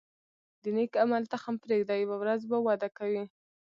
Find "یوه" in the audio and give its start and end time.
2.03-2.17